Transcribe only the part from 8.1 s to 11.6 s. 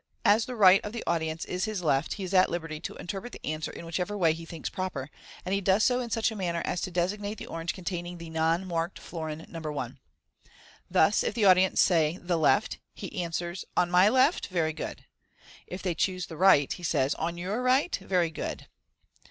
the non marked florin, No. 1. Thus, if the